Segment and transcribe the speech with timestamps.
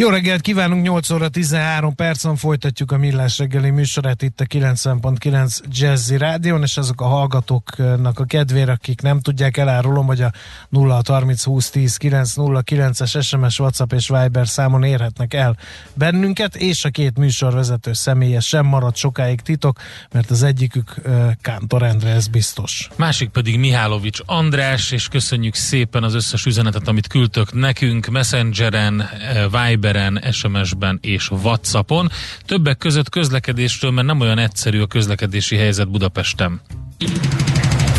[0.00, 5.58] Jó reggelt kívánunk, 8 óra 13 percen folytatjuk a Millás reggeli műsorát itt a 90.9
[5.70, 10.32] Jazzy Rádion, és azok a hallgatóknak a kedvére, akik nem tudják, elárulom, hogy a
[10.70, 15.56] 0630 20 10 909 es SMS, WhatsApp és Viber számon érhetnek el
[15.94, 19.78] bennünket, és a két műsorvezető személye sem marad sokáig titok,
[20.12, 20.94] mert az egyikük
[21.40, 22.88] Kántor Endre, ez biztos.
[22.96, 29.08] Másik pedig Mihálovics András, és köszönjük szépen az összes üzenetet, amit küldtök nekünk, Messengeren,
[29.50, 32.10] Viber Viberen, SMS-ben és Whatsappon.
[32.46, 36.60] Többek között közlekedésről, mert nem olyan egyszerű a közlekedési helyzet Budapesten.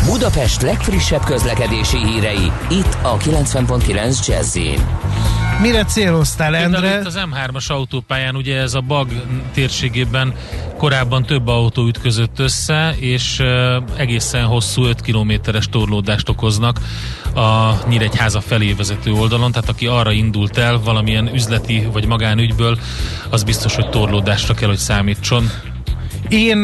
[0.04, 4.58] Budapest legfrissebb közlekedési hírei, itt a 90.9 jazz
[5.60, 6.98] Mire céloztál, Endre?
[6.98, 9.08] Itt az M3-as autópályán ugye ez a bag
[9.54, 10.34] térségében
[10.76, 13.42] korábban több autó ütközött össze, és
[13.96, 16.80] egészen hosszú 5 kilométeres torlódást okoznak
[17.34, 22.78] a Nyíregyháza felé vezető oldalon, tehát aki arra indult el valamilyen üzleti vagy magánügyből,
[23.30, 25.50] az biztos, hogy torlódásra kell, hogy számítson.
[26.30, 26.58] Én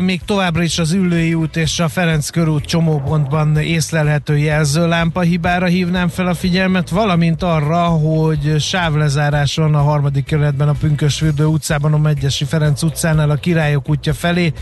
[0.00, 6.08] még továbbra is az Üllői út és a Ferenc körút csomópontban észlelhető jelzőlámpa hibára hívnám
[6.08, 12.44] fel a figyelmet, valamint arra, hogy sávlezáráson a harmadik kerületben a Pünkösfürdő utcában, a Megyesi
[12.44, 14.52] Ferenc utcánál a Királyok útja felé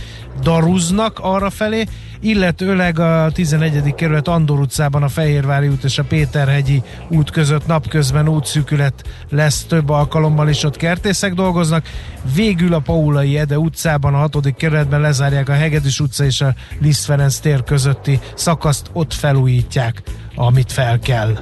[0.42, 1.84] daruznak arra felé,
[2.20, 3.94] illetőleg a 11.
[3.94, 9.88] kerület Andor utcában a Fehérvári út és a Péterhegyi út között napközben útszűkület lesz több
[9.88, 11.86] alkalommal is ott kertészek dolgoznak.
[12.34, 14.54] Végül a Paulai Ede utcában a 6.
[14.56, 20.02] kerületben lezárják a Hegedűs utca és a Liszt Ferenc tér közötti szakaszt, ott felújítják,
[20.34, 21.38] amit fel kell.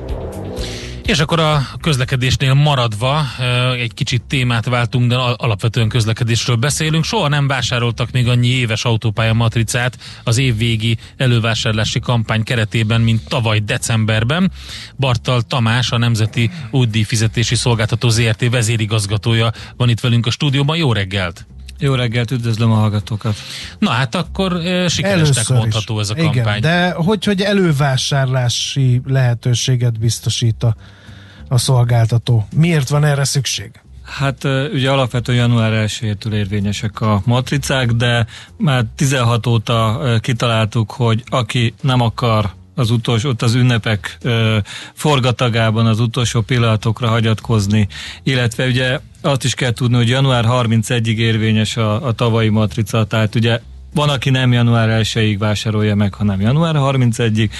[1.06, 3.24] És akkor a közlekedésnél maradva
[3.78, 7.04] egy kicsit témát váltunk, de alapvetően közlekedésről beszélünk.
[7.04, 13.58] Soha nem vásároltak még annyi éves autópálya matricát az évvégi elővásárlási kampány keretében, mint tavaly
[13.58, 14.52] decemberben.
[14.96, 20.76] Bartal Tamás, a Nemzeti Útdíj Fizetési Szolgáltató ZRT vezérigazgatója van itt velünk a stúdióban.
[20.76, 21.46] Jó reggelt!
[21.78, 23.36] Jó reggelt, üdvözlöm a hallgatókat.
[23.78, 26.56] Na hát akkor e, sikeresnek mondható ez a kampány.
[26.56, 30.76] Igen, de hogy, hogy elővásárlási lehetőséget biztosít a
[31.48, 32.46] a szolgáltató.
[32.56, 33.70] Miért van erre szükség?
[34.02, 38.26] Hát ugye alapvetően január 1 érvényesek a matricák, de
[38.56, 44.58] már 16 óta kitaláltuk, hogy aki nem akar az utolsó, ott az ünnepek ö,
[44.94, 47.88] forgatagában az utolsó pillanatokra hagyatkozni,
[48.22, 53.34] illetve ugye azt is kell tudni, hogy január 31-ig érvényes a, a tavalyi matrica, tehát
[53.34, 53.60] ugye
[53.94, 57.50] van, aki nem január 1-ig vásárolja meg, hanem január 31-ig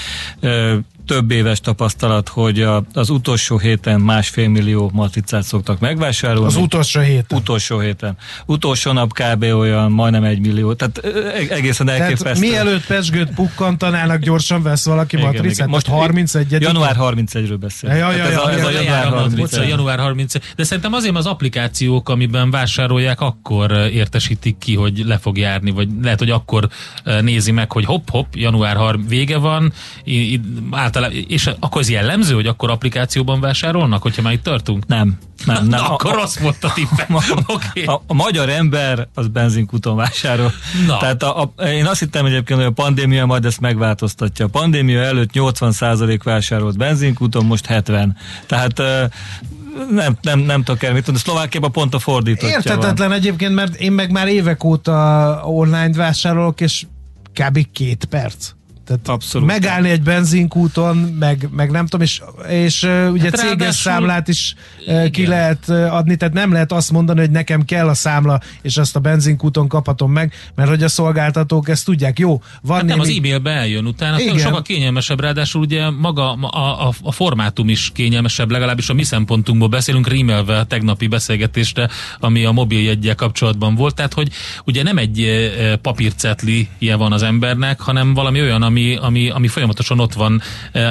[1.06, 6.46] több éves tapasztalat, hogy a, az utolsó héten másfél millió matricát szoktak megvásárolni.
[6.46, 7.38] Az utolsó héten?
[7.38, 8.16] Utolsó héten.
[8.46, 9.42] Utolsó nap kb.
[9.42, 10.98] olyan majdnem egy millió, tehát
[11.50, 12.24] egészen elképesztő.
[12.24, 15.52] Tehát mielőtt pesgőt pukkantanának, gyorsan vesz valaki igen, matricát?
[15.52, 15.68] Igen.
[15.68, 17.90] Most 31 Január 31-ről beszél.
[17.90, 19.68] Ja, ja, ja, ez, a, ez a, január 31.
[19.68, 20.42] január 31.
[20.56, 25.88] De szerintem azért az applikációk, amiben vásárolják, akkor értesítik ki, hogy le fog járni, vagy
[26.02, 26.68] lehet, hogy akkor
[27.20, 29.72] nézi meg, hogy hopp-hopp, január 30 vége van,
[30.96, 34.86] általában, és akkor az jellemző, hogy akkor applikációban vásárolnak, hogyha már itt tartunk?
[34.86, 35.18] Nem.
[35.44, 35.80] Nem, nem.
[35.80, 37.06] Na, akkor rossz volt a tippe.
[37.16, 37.84] A, okay.
[37.84, 40.52] a, a, magyar ember az benzinkuton vásárol.
[40.86, 40.96] Na.
[40.96, 44.44] Tehát a, a, én azt hittem egyébként, hogy a pandémia majd ezt megváltoztatja.
[44.44, 48.16] A pandémia előtt 80% vásárolt benzinkuton, most 70.
[48.46, 48.82] Tehát
[49.90, 51.20] nem, nem, nem tudok el mit tudni.
[51.20, 53.18] Szlovákiában pont a fordítottja Értetetlen van.
[53.18, 56.86] egyébként, mert én meg már évek óta online vásárolok, és
[57.32, 57.66] kb.
[57.72, 58.50] két perc.
[58.86, 59.48] Tehát Abszolút.
[59.48, 64.54] megállni egy benzinkúton, meg, meg nem tudom, és, és ugye hát céges számlát is
[64.86, 68.76] uh, ki lehet adni, tehát nem lehet azt mondani, hogy nekem kell a számla, és
[68.76, 72.18] azt a benzinkúton kaphatom meg, mert hogy a szolgáltatók ezt tudják.
[72.18, 72.98] Jó, van hát némi...
[72.98, 74.38] nem, az e-mailbe eljön utána, Igen.
[74.38, 79.68] sokkal kényelmesebb, ráadásul ugye maga a, a, a formátum is kényelmesebb, legalábbis a mi szempontunkból
[79.68, 81.88] beszélünk, rímelve a tegnapi beszélgetésre,
[82.20, 84.28] ami a mobiljeggyel kapcsolatban volt, tehát hogy
[84.64, 85.26] ugye nem egy
[85.82, 90.42] papírcetli van az embernek, hanem valami olyan, ami ami, ami, ami folyamatosan ott van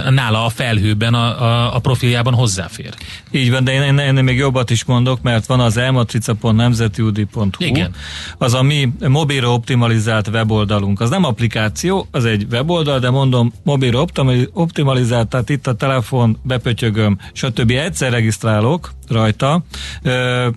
[0.10, 2.94] nála a felhőben, a, a, a profiljában hozzáfér.
[3.32, 7.94] Így van, de én, én még jobbat is mondok, mert van az elmatrica.nemzetiudi.hu, Igen.
[8.38, 11.02] az a mi mobilra optimalizált weboldalunk.
[11.02, 14.06] Az nem applikáció, az egy weboldal, de mondom, mobilra
[14.54, 17.72] optimalizált, tehát itt a telefon, bepötyögöm, stb.
[17.72, 19.64] Egyszer regisztrálok rajta,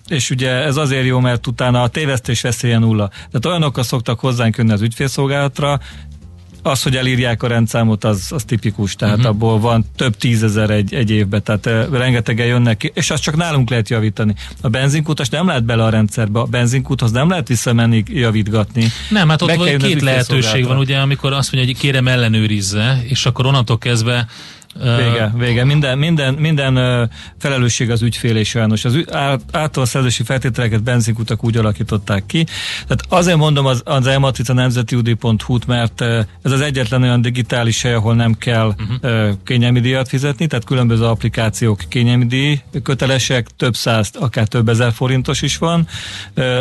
[0.08, 3.08] és ugye ez azért jó, mert utána a tévesztés veszélye nulla.
[3.08, 5.80] Tehát olyanokkal szoktak hozzánk jönni az ügyfélszolgálatra,
[6.62, 9.30] az, hogy elírják a rendszámot, az, az tipikus, tehát uh-huh.
[9.30, 13.36] abból van több tízezer egy, egy évben, tehát uh, rengetegen jönnek ki, és azt csak
[13.36, 14.34] nálunk lehet javítani.
[14.60, 18.86] A benzinkutas nem lehet bele a rendszerbe, a benzinkuthoz nem lehet visszamenni javítgatni.
[19.10, 23.26] Nem, hát ott van két lehetőség van, ugye, amikor azt mondja, hogy kérem ellenőrizze, és
[23.26, 24.26] akkor onnantól kezdve
[24.82, 25.64] Vége, vége.
[25.64, 27.08] Minden, minden, minden
[27.38, 28.84] felelősség az ügyfélé sajnos.
[28.84, 29.04] Az
[29.52, 32.44] által szerzési feltételeket benzinkutak úgy alakították ki.
[32.86, 36.00] Tehát azért mondom az, az elmatrica nemzetiudi.hu-t, mert
[36.42, 39.30] ez az egyetlen olyan digitális hely, ahol nem kell uh-huh.
[39.44, 45.42] kényelmi díjat fizetni, tehát különböző applikációk kényelmi díj kötelesek, több száz, akár több ezer forintos
[45.42, 45.86] is van.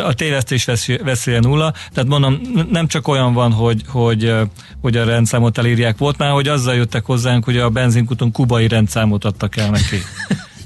[0.04, 0.68] A tévesztés
[1.04, 1.72] veszélye nulla.
[1.92, 4.34] Tehát mondom, nem csak olyan van, hogy, hogy,
[4.80, 5.98] hogy a rendszámot elírják.
[5.98, 10.02] Volt már, hogy azzal jöttek hozzánk, hogy a benzin benzinkuton kubai rendszámot adtak el neki.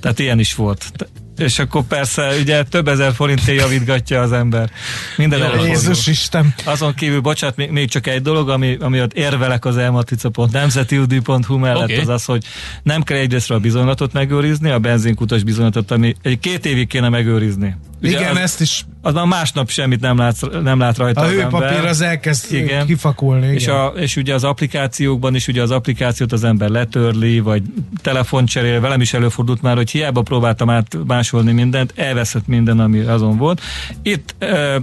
[0.00, 0.92] Tehát ilyen is volt.
[1.36, 4.70] És akkor persze ugye több ezer forintért javítgatja az ember.
[5.16, 6.54] Minden Jézus Isten.
[6.64, 11.82] Azon kívül, bocsánat, még, még csak egy dolog, ami, ami ott érvelek az elmatrica.nemzetiudi.hu mellett,
[11.82, 11.96] okay.
[11.96, 12.44] az az, hogy
[12.82, 17.76] nem kell egyrésztről a bizonylatot megőrizni, a benzinkutas bizonylatot, ami egy két évig kéne megőrizni.
[18.02, 18.84] Ugye Igen, az, ezt is.
[19.02, 22.86] Az már másnap semmit nem lát, nem lát rajta A hőpapír az elkezd igen.
[22.86, 23.44] kifakulni.
[23.44, 23.56] Igen.
[23.56, 27.62] És, a, és ugye az applikációkban is, ugye az applikációt az ember letörli, vagy
[28.02, 33.36] telefon cserél, velem is előfordult már, hogy hiába próbáltam átmásolni mindent, elveszett minden, ami azon
[33.36, 33.60] volt.
[34.02, 34.34] Itt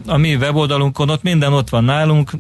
[0.06, 2.32] a mi weboldalunkon ott minden ott van nálunk,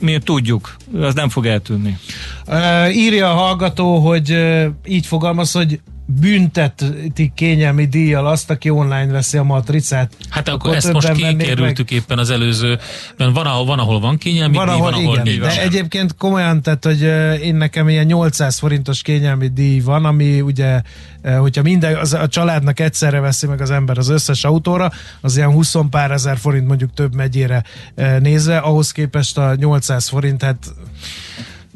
[0.00, 1.98] mi tudjuk, az nem fog eltűnni.
[2.46, 9.06] Uh, írja a hallgató, hogy uh, így fogalmaz, hogy bünteti kényelmi díjjal azt, aki online
[9.06, 10.12] veszi a matricát.
[10.28, 12.00] Hát akkor, akkor ezt most kikerültük meg.
[12.00, 12.78] éppen az előző,
[13.16, 15.38] van ahol van, ahol van kényelmi van, díj, ahol, van, ahol igen, nincs.
[15.38, 17.02] De egyébként komolyan, tehát, hogy
[17.42, 20.82] én nekem ilyen 800 forintos kényelmi díj van, ami ugye,
[21.38, 25.50] hogyha minden, az, a családnak egyszerre veszi meg az ember az összes autóra, az ilyen
[25.50, 27.64] 20 pár ezer forint mondjuk több megyére
[28.18, 30.74] nézve, ahhoz képest a 800 forint, hát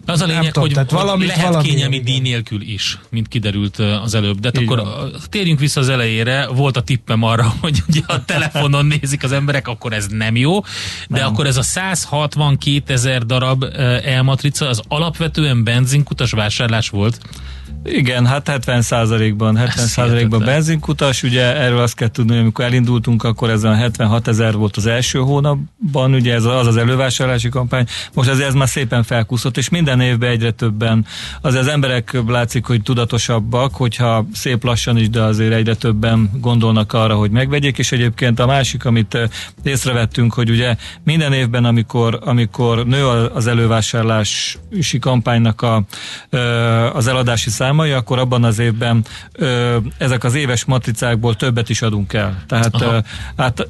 [0.07, 3.79] az a lényeg, tudom, hogy tehát valamit, lehet valami, kényelmi díj nélkül is, mint kiderült
[3.79, 4.39] az előbb.
[4.39, 5.15] De hát akkor van.
[5.29, 6.47] térjünk vissza az elejére.
[6.47, 10.61] Volt a tippem arra, hogy ugye a telefonon nézik az emberek, akkor ez nem jó.
[11.09, 11.27] De nem.
[11.27, 13.65] akkor ez a 162 ezer darab
[14.05, 17.19] elmatrica, az alapvetően benzinkutas vásárlás volt.
[17.85, 23.23] Igen, hát 70 százalékban, 70 százalékban benzinkutas, ugye erről azt kell tudni, hogy amikor elindultunk,
[23.23, 28.29] akkor ezen 76 ezer volt az első hónapban, ugye ez az az elővásárlási kampány, most
[28.29, 31.07] azért ez már szépen felkuszott, és minden évben egyre többen,
[31.41, 36.93] az az emberek látszik, hogy tudatosabbak, hogyha szép lassan is, de azért egyre többen gondolnak
[36.93, 39.29] arra, hogy megvegyék, és egyébként a másik, amit eh,
[39.63, 45.83] észrevettünk, hogy ugye minden évben, amikor, amikor nő az elővásárlási kampánynak a,
[46.31, 51.69] eh, az eladási szám, számai, akkor abban az évben ö, ezek az éves matricákból többet
[51.69, 52.43] is adunk el.
[52.47, 52.99] Tehát ö,
[53.37, 53.69] hát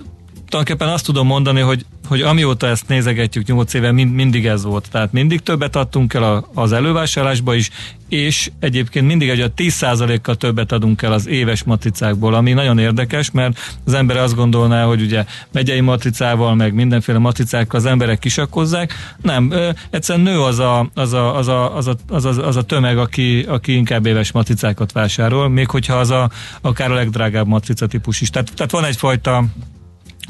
[0.50, 4.88] tulajdonképpen azt tudom mondani, hogy, hogy amióta ezt nézegetjük 8 éve, mind, mindig ez volt.
[4.90, 7.70] Tehát mindig többet adtunk el a, az elővásárlásba is,
[8.08, 13.76] és egyébként mindig egy 10%-kal többet adunk el az éves matricákból, ami nagyon érdekes, mert
[13.84, 18.92] az ember azt gondolná, hogy ugye megyei matricával, meg mindenféle matricákkal az emberek kisakkozzák.
[19.22, 22.56] Nem, ö, egyszerűen nő az a, az a, az a, az a, az a, az
[22.56, 26.30] a tömeg, aki, aki inkább éves matricákat vásárol, még hogyha az a,
[26.60, 28.30] akár a legdrágább matrica típus is.
[28.30, 29.44] Tehát, tehát van egyfajta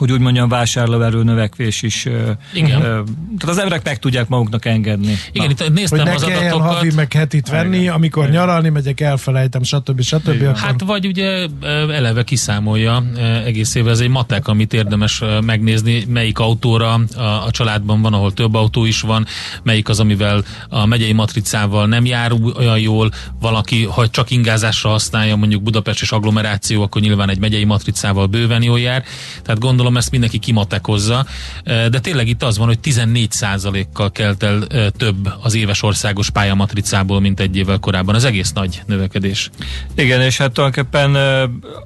[0.01, 2.07] hogy úgy mondjam, vásárlóerő növekvés is.
[2.55, 2.81] Igen.
[2.81, 5.17] tehát az emberek meg tudják maguknak engedni.
[5.33, 5.65] Igen, Na.
[5.65, 6.75] itt néztem hogy az adatokat.
[6.75, 7.95] havi meg hetit venni, Igen.
[7.95, 8.35] amikor Igen.
[8.35, 10.03] nyaralni megyek, elfelejtem, stb.
[10.03, 10.43] stb.
[10.43, 10.57] Akkor...
[10.57, 11.47] Hát vagy ugye
[11.91, 13.05] eleve kiszámolja
[13.45, 18.33] egész évben, ez egy matek, amit érdemes megnézni, melyik autóra a, a családban van, ahol
[18.33, 19.27] több autó is van,
[19.63, 25.37] melyik az, amivel a megyei matricával nem jár olyan jól, valaki, ha csak ingázásra használja,
[25.37, 29.05] mondjuk Budapest és agglomeráció, akkor nyilván egy megyei matricával bőven jól jár.
[29.43, 31.27] Tehát gondolom gondolom ezt mindenki kimatekozza,
[31.65, 34.67] de tényleg itt az van, hogy 14%-kal kelt el
[34.97, 38.15] több az éves országos pályamatricából, mint egy évvel korábban.
[38.15, 39.51] Az egész nagy növekedés.
[39.95, 41.17] Igen, és hát tulajdonképpen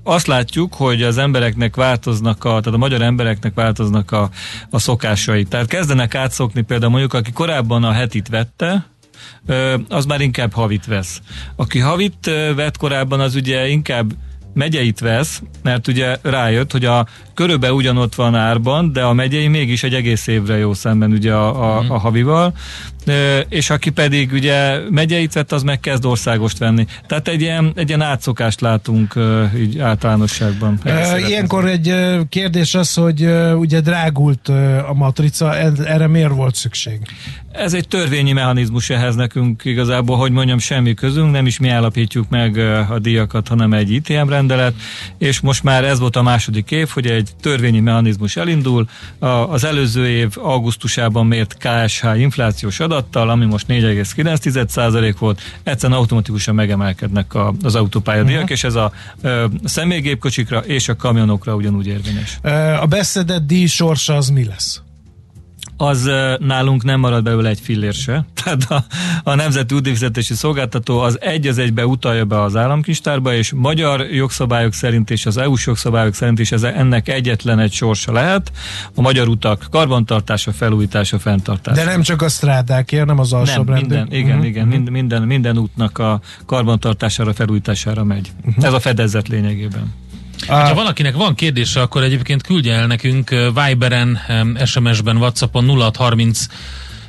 [0.03, 4.31] azt látjuk, hogy az embereknek változnak, a, tehát a magyar embereknek változnak a,
[4.71, 5.45] a szokásai.
[5.45, 8.87] Tehát kezdenek átszokni például mondjuk, aki korábban a hetit vette,
[9.89, 11.21] az már inkább havit vesz.
[11.57, 14.13] Aki havit vett korábban, az ugye inkább
[14.55, 19.83] megyeit vesz, mert ugye rájött, hogy a körülbelül ugyanott van árban, de a megyei mégis
[19.83, 21.91] egy egész évre jó szemben ugye a, a, mhm.
[21.93, 22.55] a havival,
[23.49, 26.87] és aki pedig ugye megyeit vett, az meg kezd országost venni.
[27.07, 29.15] Tehát egy ilyen, egy ilyen átszokást látunk
[29.57, 30.81] így általánosságban.
[31.29, 31.95] Ilyenkor egy
[32.29, 34.49] kérdés az, hogy ugye drágult
[34.89, 36.99] a matrica, erre miért volt szükség?
[37.53, 42.29] Ez egy törvényi mechanizmus ehhez nekünk igazából, hogy mondjam, semmi közünk, nem is mi állapítjuk
[42.29, 42.59] meg
[42.91, 44.75] a díjakat, hanem egy ITM rendelet,
[45.19, 48.89] és most már ez volt a második év, hogy egy törvényi mechanizmus elindul.
[49.49, 57.33] Az előző év augusztusában mért KSH inflációs adattal, ami most 4,9% volt, egyszerűen automatikusan megemelkednek
[57.63, 58.57] az autópályadíjak, uh-huh.
[58.57, 62.39] és ez a, a személygépkocsikra és a kamionokra ugyanúgy érvényes.
[62.81, 64.83] A beszedett díj sorsa az mi lesz?
[65.76, 68.25] Az nálunk nem marad belőle egy fillér se.
[68.45, 68.85] Tehát a,
[69.23, 74.73] a Nemzeti Útdíjfizetési Szolgáltató az egy az egybe utalja be az államkistárba, és magyar jogszabályok
[74.73, 78.52] szerint és az EU-s jogszabályok szerint is ez, ennek egyetlen egy sorsa lehet.
[78.95, 81.85] A magyar utak karbantartása, felújítása, fenntartása.
[81.85, 84.47] De nem csak a strádákért, nem az alsóbb nem, minden, Igen, uh-huh.
[84.47, 88.33] igen, minden, minden, minden útnak a karbantartására, felújításására megy.
[88.47, 88.64] Uh-huh.
[88.64, 89.93] Ez a fedezet lényegében.
[90.47, 90.75] Ha ah.
[90.75, 94.21] valakinek van kérdése, akkor egyébként küldje el nekünk Viberen,
[94.65, 96.47] SMS-ben, Whatsappon 0630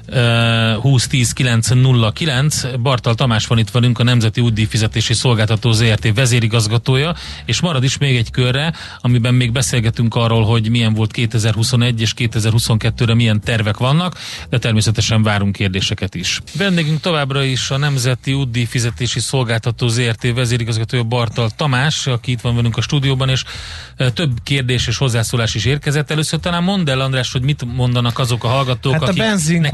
[0.05, 2.77] 2010 909.
[2.79, 7.97] Bartal Tamás van itt velünk, a Nemzeti Útdíj Fizetési Szolgáltató ZRT vezérigazgatója, és marad is
[7.97, 13.77] még egy körre, amiben még beszélgetünk arról, hogy milyen volt 2021 és 2022-re milyen tervek
[13.77, 14.17] vannak,
[14.50, 16.41] de természetesen várunk kérdéseket is.
[16.57, 22.55] Vendégünk továbbra is a Nemzeti Útdíj Fizetési Szolgáltató ZRT vezérigazgatója Bartal Tamás, aki itt van
[22.55, 23.43] velünk a stúdióban, és
[24.13, 26.12] több kérdés és hozzászólás is érkezett.
[26.12, 29.13] Először talán mondd el, András, hogy mit mondanak azok a hallgatók, hát a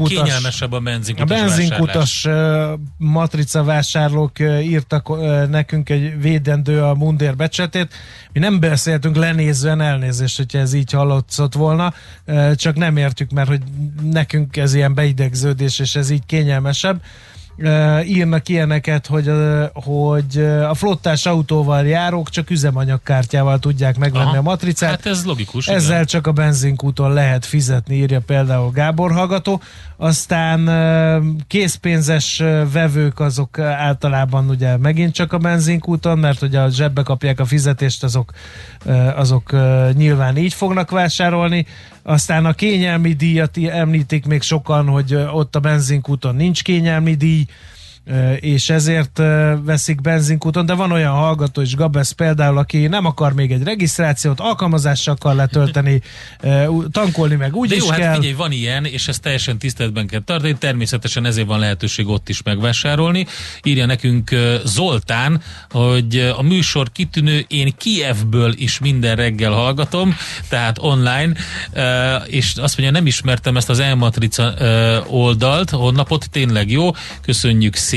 [0.22, 2.28] kényelmesebb a benzinkutas A benzinkutas
[2.96, 5.08] matrica vásárlók írtak
[5.48, 7.94] nekünk egy védendő a mundér becsetét.
[8.32, 11.94] Mi nem beszéltünk lenézően elnézést, hogyha ez így hallatszott volna,
[12.54, 13.62] csak nem értük, mert hogy
[14.02, 17.00] nekünk ez ilyen beidegződés, és ez így kényelmesebb
[18.04, 19.30] írnak ilyeneket, hogy,
[19.72, 20.38] hogy
[20.68, 24.90] a flottás autóval járók csak üzemanyagkártyával tudják megvenni Aha, a matricát.
[24.90, 25.68] Hát ez logikus.
[25.68, 26.06] Ezzel igen.
[26.06, 29.60] csak a benzinkúton lehet fizetni, írja például Gábor hallgató.
[30.02, 30.70] Aztán
[31.46, 32.42] készpénzes
[32.72, 38.04] vevők azok általában ugye megint csak a benzinkúton, mert ugye a zsebbe kapják a fizetést,
[38.04, 38.32] azok,
[39.14, 39.56] azok
[39.92, 41.66] nyilván így fognak vásárolni.
[42.02, 47.44] Aztán a kényelmi díjat említik még sokan, hogy ott a benzinkúton nincs kényelmi díj,
[48.40, 49.18] és ezért
[49.64, 54.40] veszik benzinkúton, de van olyan hallgató is, Gabesz például, aki nem akar még egy regisztrációt,
[54.40, 56.02] alkalmazással akar letölteni,
[56.90, 58.14] tankolni meg úgy de jó, is hát kell.
[58.14, 62.42] figyelj, van ilyen, és ezt teljesen tiszteletben kell tartani, természetesen ezért van lehetőség ott is
[62.42, 63.26] megvásárolni.
[63.62, 64.30] Írja nekünk
[64.64, 70.16] Zoltán, hogy a műsor kitűnő, én Kievből is minden reggel hallgatom,
[70.48, 71.32] tehát online,
[72.26, 74.54] és azt mondja, nem ismertem ezt az elmatrica
[75.08, 76.90] oldalt, honlapot, tényleg jó,
[77.22, 77.90] köszönjük szépen,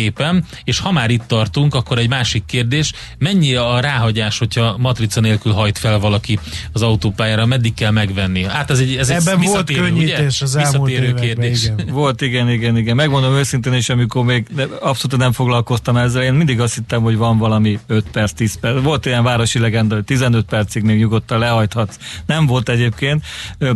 [0.64, 5.52] és ha már itt tartunk, akkor egy másik kérdés, mennyi a ráhagyás, hogyha matrica nélkül
[5.52, 6.40] hajt fel valaki
[6.72, 8.44] az autópályára, meddig kell megvenni?
[8.44, 10.46] Hát ez egy, ez Ebben egy volt könnyítés ugye?
[10.46, 11.64] az elmúlt években, kérdés.
[11.64, 11.88] Igen.
[11.92, 12.96] Volt, igen, igen, igen.
[12.96, 14.48] Megmondom őszintén is, amikor még
[14.80, 18.82] abszolút nem foglalkoztam ezzel, én mindig azt hittem, hogy van valami 5 perc, 10 perc.
[18.82, 21.98] Volt ilyen városi legenda, hogy 15 percig még nyugodtan lehajthatsz.
[22.26, 23.24] Nem volt egyébként,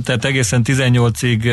[0.03, 1.43] tehát egészen 18-ig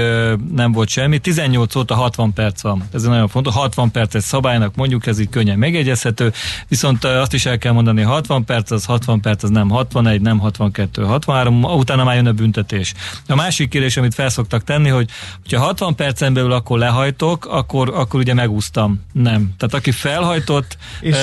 [0.54, 1.18] nem volt semmi.
[1.18, 2.84] 18 óta 60 perc van.
[2.92, 3.54] Ez nagyon fontos.
[3.54, 6.32] 60 perces szabály szabálynak, mondjuk ez így könnyen megegyezhető,
[6.68, 10.38] viszont azt is el kell mondani, 60 perc az 60 perc, az nem 61, nem
[10.38, 12.94] 62, 63, utána már jön a büntetés.
[13.28, 15.08] A másik kérdés, amit felszoktak tenni, hogy
[15.50, 19.04] ha 60 percen belül akkor lehajtok, akkor, akkor ugye megúsztam.
[19.12, 19.54] Nem.
[19.58, 21.16] Tehát aki felhajtott, és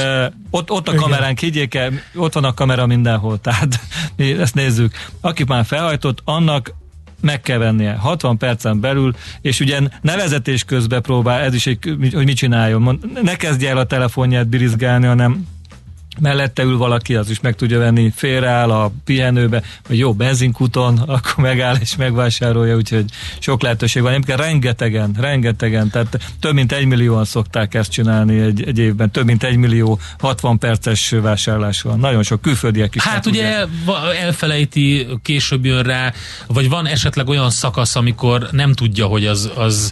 [0.49, 3.79] ott, ott a kamerán, higgyék el, ott van a kamera mindenhol, tehát
[4.39, 4.93] ezt nézzük.
[5.21, 6.73] Aki már felhajtott, annak
[7.23, 11.77] meg kell vennie 60 percen belül, és ugye nevezetés közben próbál, ez is egy,
[12.13, 12.99] hogy mit csináljon.
[13.21, 15.47] Ne kezdje el a telefonját birizgálni, hanem
[16.19, 21.43] mellette ül valaki, az is meg tudja venni, félreáll a pihenőbe, vagy jó benzinkuton, akkor
[21.43, 23.05] megáll és megvásárolja, úgyhogy
[23.39, 24.11] sok lehetőség van.
[24.11, 29.25] Egyébként rengetegen, rengetegen, tehát több mint egy millióan szokták ezt csinálni egy, egy évben, több
[29.25, 31.99] mint egy millió 60 perces vásárlás van.
[31.99, 33.03] Nagyon sok külföldiek is.
[33.03, 33.65] Hát ugye
[34.21, 36.13] elfelejti, később jön rá,
[36.47, 39.91] vagy van esetleg olyan szakasz, amikor nem tudja, hogy az, az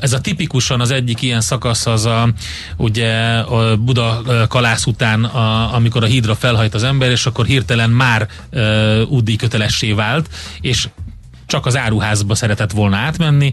[0.00, 2.28] ez a tipikusan az egyik ilyen szakasz az a,
[2.76, 7.90] ugye a Buda kalász után, a, amikor a hídra felhajt az ember, és akkor hirtelen
[7.90, 10.28] már uh, útdíj kötelessé vált,
[10.60, 10.88] és
[11.46, 13.52] csak az áruházba szeretett volna átmenni,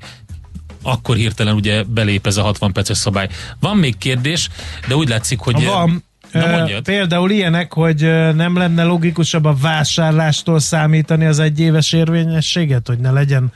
[0.84, 3.30] akkor hirtelen ugye belép ez a 60 perces szabály.
[3.60, 4.50] Van még kérdés,
[4.88, 5.66] de úgy látszik, hogy...
[5.66, 8.02] Van, Na Például ilyenek, hogy
[8.36, 13.52] nem lenne logikusabb a vásárlástól számítani az egyéves érvényességet, hogy ne legyen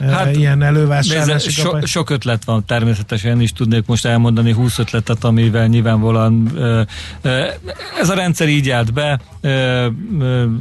[0.00, 5.24] hát, ilyen elővásárlási so, Sok ötlet van természetesen, én is tudnék most elmondani 20 ötletet,
[5.24, 6.58] amivel nyilvánvalóan
[8.00, 9.20] ez a rendszer így állt be,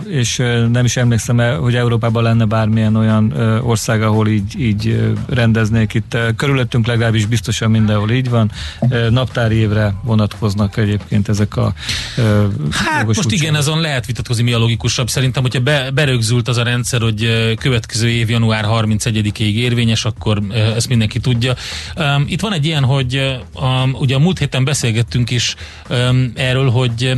[0.10, 0.38] és
[0.72, 3.32] nem is emlékszem, hogy Európában lenne bármilyen olyan
[3.64, 6.18] ország, ahol így, így rendeznék itt.
[6.36, 8.52] Körülöttünk legalábbis biztosan mindenhol így van.
[9.10, 11.74] Naptári évre vonatkoznak egyébként ezek a
[12.72, 15.10] Hát most igen, azon lehet vitatkozni, mi a logikusabb.
[15.10, 18.66] Szerintem, hogyha be, berögzült az a rendszer, hogy következő év január
[19.34, 20.42] 31-ig érvényes, akkor
[20.76, 21.56] ezt mindenki tudja.
[22.26, 23.40] Itt van egy ilyen, hogy
[23.94, 25.56] ugye a múlt héten beszélgettünk is
[26.36, 27.14] erről, hogy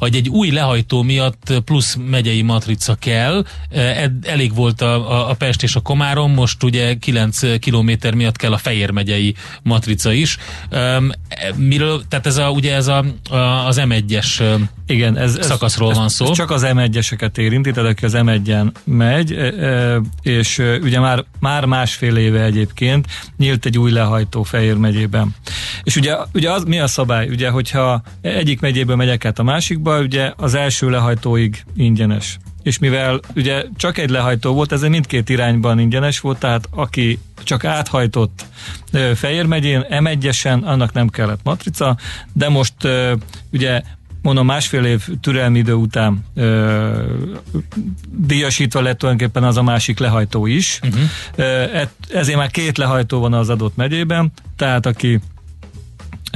[0.00, 3.44] hogy egy új lehajtó miatt plusz megyei matrica kell.
[3.70, 8.52] E, elég volt a, a Pest és a Komárom, most ugye 9 kilométer miatt kell
[8.52, 10.38] a Fejér megyei matrica is.
[11.56, 16.08] Miről, tehát ez a, ugye ez a, a, az M1-es igen, ez, szakaszról ez, van
[16.08, 16.26] szó.
[16.26, 19.36] Ez csak az M1-eseket érinti, tehát aki az M1-en megy,
[20.22, 25.34] és ugye már, már másfél éve egyébként nyílt egy új lehajtó Fejér megyében.
[25.82, 27.28] És ugye, ugye az, mi a szabály?
[27.28, 32.38] Ugye, hogyha egyik megyéből megyek át a másikba, ugye az első lehajtóig ingyenes.
[32.62, 37.64] És mivel ugye csak egy lehajtó volt, ez mindkét irányban ingyenes volt, tehát aki csak
[37.64, 38.44] áthajtott
[39.14, 41.96] Fejér megyén, M1-esen, annak nem kellett matrica,
[42.32, 42.74] de most
[43.52, 43.82] ugye
[44.22, 47.02] mondom másfél év türelmi idő után ö,
[48.08, 50.80] díjasítva lett tulajdonképpen az a másik lehajtó is.
[50.82, 51.88] Uh-huh.
[52.08, 55.20] ezért már két lehajtó van az adott megyében, tehát aki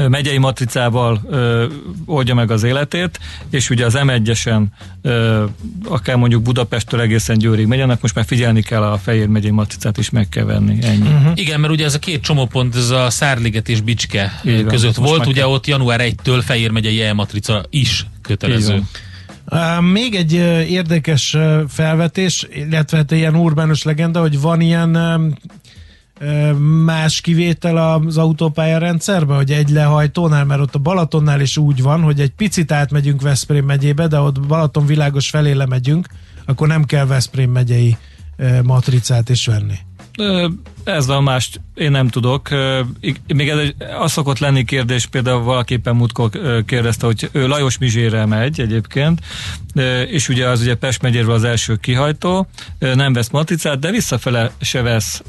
[0.09, 1.67] megyei matricával ö,
[2.07, 3.21] oldja meg az életét,
[3.51, 4.65] és ugye az M1-esen
[5.03, 5.45] ö,
[5.85, 9.99] akár mondjuk Budapesttől egészen Győrig megy, annak most már figyelni kell a Fehér megyei matricát
[9.99, 10.79] is meg kell venni.
[10.83, 11.09] Ennyi.
[11.09, 11.33] Uh-huh.
[11.35, 15.27] Igen, mert ugye ez a két csomópont, ez a Szárliget és Bicske Igen, között volt,
[15.27, 15.51] ugye kell.
[15.51, 18.83] ott január 1-től Fehér megyei E-matrica is kötelező.
[19.51, 20.33] Uh, még egy
[20.71, 21.37] érdekes
[21.69, 24.97] felvetés, illetve hát ilyen urbánus legenda, hogy van ilyen
[26.85, 32.03] más kivétel az autópálya rendszerben, hogy egy lehajtónál, mert ott a Balatonnál is úgy van,
[32.03, 36.07] hogy egy picit átmegyünk Veszprém megyébe, de ott Balaton világos felé lemegyünk,
[36.47, 37.97] akkor nem kell Veszprém megyei
[38.63, 39.77] matricát is venni.
[40.85, 42.49] Ez van, más én nem tudok.
[43.27, 46.31] Még ez egy, az szokott lenni kérdés, például valaképpen múltkor
[46.67, 49.21] kérdezte, hogy ő Lajos Mizsére megy egyébként,
[50.07, 52.47] és ugye az ugye Pest megyéről az első kihajtó,
[52.79, 55.23] nem vesz matricát, de visszafele se vesz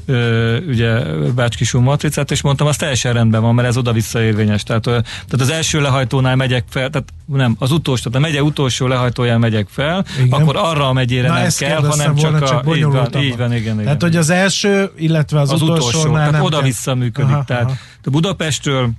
[0.68, 1.00] ugye
[1.36, 4.64] Bácskisú matricát, és mondtam, az teljesen rendben van, mert ez oda-vissza érvényes.
[4.64, 5.06] Tehát, tehát
[5.40, 9.68] az első lehajtónál megyek fel, tehát nem, az utolsó, tehát a megye utolsó lehajtóján megyek
[9.70, 10.42] fel, igen.
[10.42, 13.54] akkor arra a megyére Na, nem kell, hanem csak, a, csak így van, így van,
[13.54, 13.84] igen, igen.
[13.84, 17.32] Tehát, hogy az első, illetve az, az utolsó, tehát oda-vissza működik.
[17.32, 17.76] Aha, tehát aha.
[18.04, 18.92] de Budapestről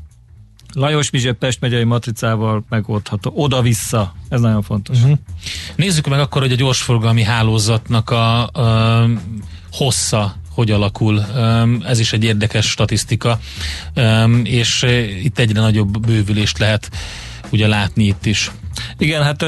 [0.72, 3.32] Lajos Mizse Pest megyei matricával megoldható.
[3.34, 4.14] Oda-vissza.
[4.28, 4.98] Ez nagyon fontos.
[4.98, 5.18] Uh-huh.
[5.76, 9.08] Nézzük meg akkor, hogy a gyorsforgalmi hálózatnak a, a
[9.72, 11.24] hossza hogy alakul.
[11.84, 13.38] Ez is egy érdekes statisztika,
[14.42, 14.86] és
[15.22, 16.90] itt egyre nagyobb bővülést lehet
[17.50, 18.50] ugye látni itt is.
[18.98, 19.46] Igen, hát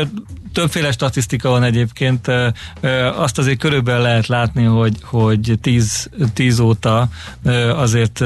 [0.52, 2.30] többféle statisztika van egyébként.
[3.16, 7.08] Azt azért körülbelül lehet látni, hogy, hogy tíz, tíz óta
[7.74, 8.24] azért,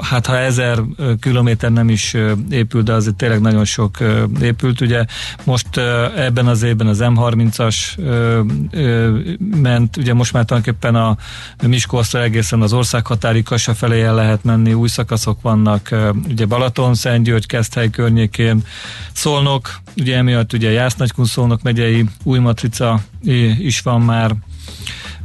[0.00, 0.82] hát ha ezer
[1.20, 2.16] kilométer nem is
[2.50, 3.98] épült, de azért tényleg nagyon sok
[4.40, 4.80] épült.
[4.80, 5.04] Ugye
[5.44, 5.76] most
[6.16, 7.76] ebben az évben az M30-as
[9.62, 11.16] ment, ugye most már tulajdonképpen a
[11.66, 15.94] Miskolcra egészen az országhatári Kassa felé el lehet menni, új szakaszok vannak,
[16.28, 18.64] ugye Balaton, Szentgyörgy, Keszthely környékén,
[19.12, 23.00] Szolnok, ugye emiatt ugye Jász-Nagykunsz Szolnok megyei új matrica
[23.58, 24.34] is van már.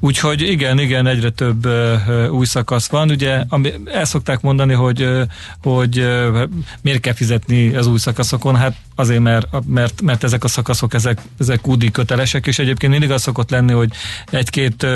[0.03, 1.67] Úgyhogy igen, igen, egyre több
[2.31, 3.09] új szakasz van.
[3.09, 5.07] Ugye ami, el szokták mondani, hogy,
[5.61, 6.07] hogy
[6.81, 11.21] miért kell fizetni az új szakaszokon, hát azért, mert, mert, mert ezek a szakaszok, ezek,
[11.39, 13.91] ezek údi kötelesek, és egyébként mindig az szokott lenni, hogy
[14.31, 14.87] egy-két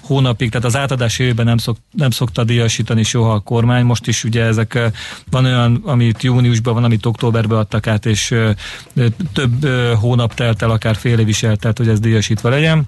[0.00, 3.84] hónapig, tehát az átadás évben nem, szok, nem szokta díjasítani soha a kormány.
[3.84, 4.78] Most is ugye ezek
[5.30, 8.34] van olyan, amit júniusban van, amit októberben adtak át, és
[9.32, 9.66] több
[10.00, 12.86] hónap telt el, akár fél év is eltelt, hogy ez díjasítva legyen.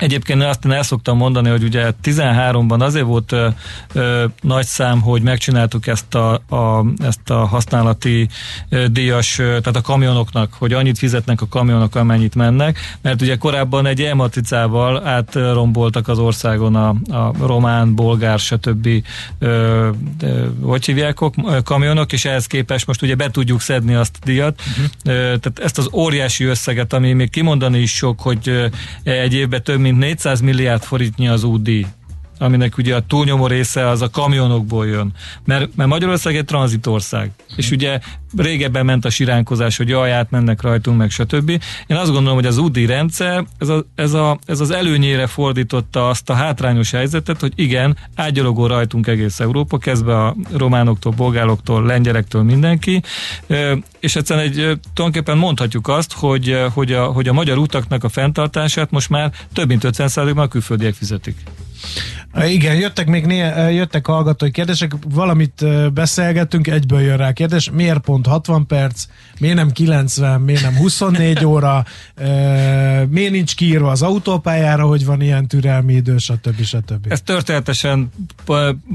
[0.00, 3.48] Egyébként azt én el szoktam mondani, hogy ugye 13-ban azért volt ö,
[3.92, 8.28] ö, nagy szám, hogy megcsináltuk ezt a, a, ezt a használati
[8.68, 13.36] ö, díjas, ö, tehát a kamionoknak, hogy annyit fizetnek a kamionok, amennyit mennek, mert ugye
[13.36, 18.88] korábban egy e-matricával átromboltak az országon a, a román, bolgár, stb.
[19.38, 19.88] Ö,
[20.20, 21.18] ö, hogy hívják,
[21.64, 24.60] kamionok, és ehhez képest most ugye be tudjuk szedni azt a díjat.
[24.70, 24.84] Uh-huh.
[25.04, 28.70] Ö, tehát ezt az óriási összeget, ami még kimondani is sok, hogy
[29.02, 31.86] egy évben több mint 400 milliárd forintnyi az údi
[32.40, 35.12] aminek ugye a túlnyomó része az a kamionokból jön.
[35.44, 38.00] Mert, mert Magyarország egy tranzitország, és ugye
[38.36, 41.50] régebben ment a siránkozás, hogy jaj, átmennek rajtunk, meg stb.
[41.86, 46.08] Én azt gondolom, hogy az UDI rendszer ez, a, ez, a, ez az előnyére fordította
[46.08, 52.42] azt a hátrányos helyzetet, hogy igen, ágyalogó rajtunk egész Európa, kezdve a románoktól, bolgároktól, lengyelektől
[52.42, 53.02] mindenki,
[54.00, 54.54] és egyszerűen egy,
[54.94, 59.68] tulajdonképpen mondhatjuk azt, hogy, hogy, a, hogy a magyar utaknak a fenntartását most már több
[59.68, 61.36] mint 50%-ban a külföldiek fizetik.
[62.46, 68.26] Igen, jöttek még né, jöttek hallgatói kérdések, valamit beszélgettünk, egyből jön rá kérdés, miért pont
[68.26, 69.04] 60 perc,
[69.40, 71.84] miért nem 90, miért nem 24 óra,
[73.08, 76.62] miért nincs kiírva az autópályára, hogy van ilyen türelmi idő, stb.
[76.62, 77.06] stb.
[77.08, 78.10] Ez történetesen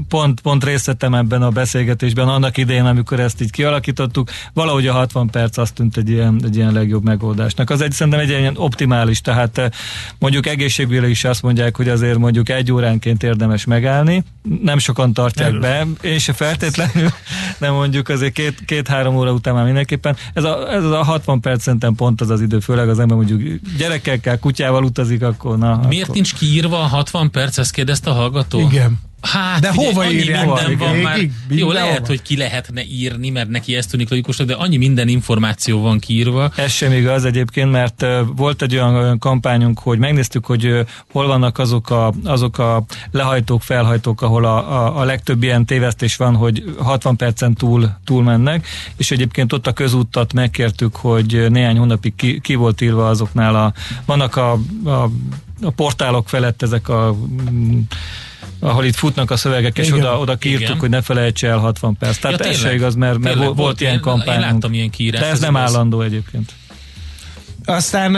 [0.08, 4.92] pont, pont részt vettem ebben a beszélgetésben annak idején, amikor ezt így kialakítottuk, valahogy a
[4.92, 7.70] 60 perc azt tűnt egy ilyen, egy ilyen legjobb megoldásnak.
[7.70, 9.74] Az egy szerintem egy ilyen optimális, tehát
[10.18, 14.24] mondjuk egészségügyre is azt mondják, hogy azért mondjuk egy óránként érdemes megállni.
[14.62, 15.60] Nem sokan tartják Erről.
[15.60, 17.08] be, én se feltétlenül,
[17.58, 20.16] de mondjuk azért két, két-három óra után már mindenképpen.
[20.36, 23.60] Ez a, ez a 60 perc szerintem pont az az idő, főleg az ember mondjuk
[23.78, 25.80] gyerekekkel, kutyával utazik, akkor na.
[25.88, 26.14] Miért akkor...
[26.14, 28.60] nincs kiírva a 60 perc, ezt kérdezte a hallgató?
[28.60, 28.98] Igen.
[29.20, 30.46] Hát, de figyelj, hova írják?
[30.46, 31.20] Minden van már.
[31.48, 32.06] Jó, lehet, hova.
[32.06, 36.50] hogy ki lehetne írni, mert neki ez tűnik logikusnak, de annyi minden információ van kiírva.
[36.56, 40.80] Ez sem igaz egyébként, mert uh, volt egy olyan, olyan kampányunk, hogy megnéztük, hogy uh,
[41.12, 46.16] hol vannak azok a, azok a lehajtók, felhajtók, ahol a, a, a legtöbb ilyen tévesztés
[46.16, 51.78] van, hogy 60 percen túl, túl mennek, és egyébként ott a közúttat megkértük, hogy néhány
[51.78, 53.72] hónapig ki, ki volt írva azoknál a,
[54.04, 54.52] vannak a,
[54.84, 55.10] a
[55.62, 57.16] a portálok felett ezek a
[58.60, 60.78] ahol itt futnak a szövegek, és oda, oda kiírtuk, Igen.
[60.78, 62.18] hogy ne felejts el 60 perc.
[62.18, 64.34] Tehát ja, ez se igaz, mert, mert volt, volt ilyen kampány.
[64.34, 65.20] Én láttam ilyen kiírás.
[65.20, 66.52] De ez, ez nem állandó egyébként.
[67.66, 68.10] Aztán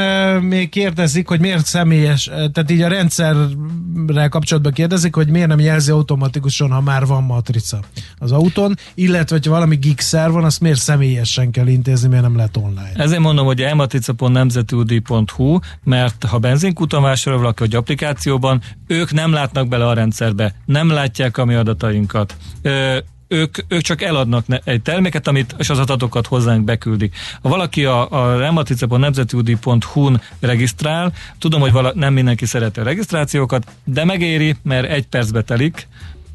[0.43, 5.91] még kérdezik, hogy miért személyes, tehát így a rendszerrel kapcsolatban kérdezik, hogy miért nem jelzi
[5.91, 7.81] automatikusan, ha már van matrica
[8.19, 12.57] az autón, illetve, hogyha valami gigszer van, azt miért személyesen kell intézni, miért nem lehet
[12.57, 12.93] online.
[12.95, 19.87] Ezért mondom, hogy elmatrica.nemzetúdi.hu, mert ha benzinkuton vásárol valaki, vagy applikációban, ők nem látnak bele
[19.87, 22.37] a rendszerbe, nem látják a mi adatainkat.
[22.63, 27.17] Ö, ők, ők csak eladnak egy terméket, amit, és az adatokat hozzánk beküldik.
[27.43, 34.05] Ha valaki a, a rematrica.nemzetúdi.hu-n regisztrál, tudom, hogy vala, nem mindenki szereti a regisztrációkat, de
[34.05, 35.89] megéri, mert egy percbe telik,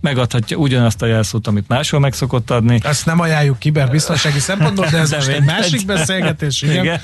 [0.04, 2.80] megadhatja ugyanazt a jelszót, amit máshol meg szokott adni.
[2.84, 6.62] Ezt nem ajánljuk kiberbiztonsági szempontból, de ez most egy másik beszélgetés.
[6.62, 6.84] Igen.
[6.84, 7.02] igen.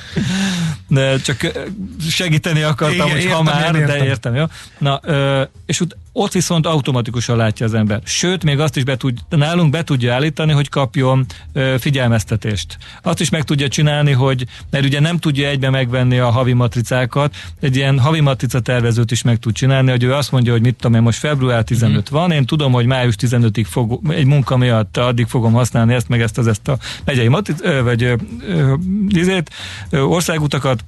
[0.88, 1.52] De csak
[2.10, 3.98] segíteni akartam, igen, hogy ha már, értem.
[3.98, 4.46] de értem, jó?
[4.78, 5.02] Na,
[5.66, 8.02] és ut- ott viszont automatikusan látja az ember.
[8.04, 12.78] Sőt, még azt is be tud, nálunk be tudja állítani, hogy kapjon ö, figyelmeztetést.
[13.02, 17.36] Azt is meg tudja csinálni, hogy, mert ugye nem tudja egybe megvenni a havi matricákat,
[17.60, 20.76] egy ilyen havi matrica tervezőt is meg tud csinálni, hogy ő azt mondja, hogy mit
[20.76, 22.16] tudom én, most február 15 mm.
[22.16, 26.22] van, én tudom, hogy május 15-ig fog, egy munka miatt addig fogom használni ezt, meg
[26.22, 28.16] ezt, az, ezt a megyei matric, ö, vagy ö,
[28.48, 28.74] ö,
[29.08, 29.50] izét,
[29.90, 30.84] ö, országutakat,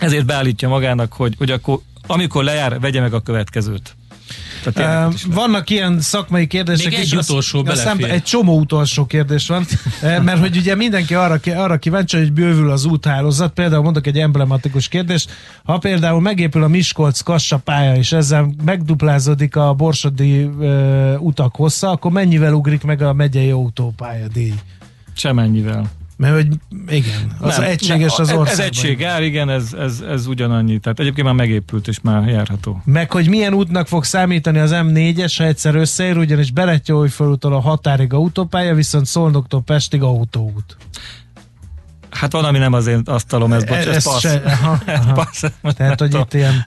[0.00, 3.94] ezért beállítja magának, hogy, hogy akkor amikor lejár, vegye meg a következőt.
[4.62, 7.12] Tehát uh, vannak ilyen szakmai kérdések Még egy is.
[7.12, 9.66] utolsó az, aztán egy csomó utolsó kérdés van,
[10.00, 13.52] mert hogy ugye mindenki arra, arra kíváncsi, hogy bővül az úthálózat.
[13.52, 15.30] Például mondok egy emblematikus kérdést.
[15.64, 22.10] Ha például megépül a Miskolc-Kassa pálya, és ezzel megduplázódik a borsodi uh, utak hossza, akkor
[22.10, 24.54] mennyivel ugrik meg a megyei autópálya díj?
[25.14, 25.98] Semennyivel.
[26.20, 26.48] Mert hogy
[26.88, 28.46] igen, az nem, egységes nem, az országban.
[28.46, 30.78] Ez egység ár, igen, ez, ez, ez ugyanannyi.
[30.78, 32.82] Tehát egyébként már megépült és már járható.
[32.84, 38.12] Meg, hogy milyen útnak fog számítani az M4-es, ha egyszer összeér, ugyanis Berettyóújfalútól a határig
[38.12, 40.76] autópálya, viszont Szolnoktól Pestig autóút.
[42.10, 44.20] Hát van, ami nem az én asztalom, ez, bocs, ez, ez passz.
[44.20, 45.12] Se, aha, aha.
[45.12, 45.44] passz.
[45.62, 46.64] Tehát, hogy itt ilyen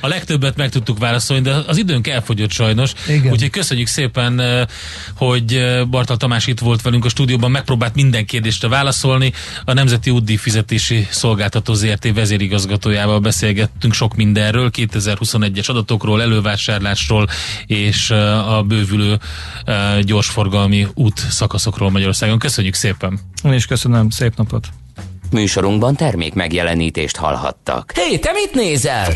[0.00, 2.92] a legtöbbet meg tudtuk válaszolni, de az időnk elfogyott sajnos.
[3.08, 3.32] Igen.
[3.32, 4.66] Úgyhogy köszönjük szépen,
[5.16, 9.32] hogy Bartal Tamás itt volt velünk a stúdióban, megpróbált minden kérdésre válaszolni.
[9.64, 17.28] A Nemzeti Útdíj Fizetési Szolgáltató ZRT vezérigazgatójával beszélgettünk sok mindenről, 2021-es adatokról, elővásárlásról
[17.66, 19.18] és a bővülő
[20.02, 22.38] gyorsforgalmi út szakaszokról Magyarországon.
[22.38, 23.20] Köszönjük szépen!
[23.44, 24.68] Én is köszönöm, szép napot!
[25.30, 27.92] Műsorunkban termék megjelenítést hallhattak.
[27.94, 29.06] Hé, hey, te mit nézel?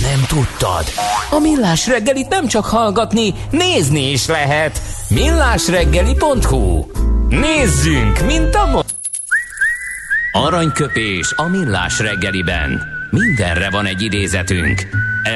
[0.00, 0.84] Nem tudtad?
[1.30, 4.82] A Millás reggelit nem csak hallgatni, nézni is lehet.
[5.08, 6.84] millásreggeli.hu
[7.28, 8.94] Nézzünk, mint a mo-
[10.32, 12.82] Aranyköpés a Millás reggeliben.
[13.10, 14.88] Mindenre van egy idézetünk.